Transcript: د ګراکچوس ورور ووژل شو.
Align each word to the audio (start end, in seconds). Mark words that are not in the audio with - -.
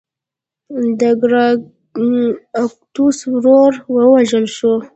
د 0.99 1.01
ګراکچوس 1.21 3.17
ورور 3.33 3.73
ووژل 3.95 4.45
شو. 4.55 4.73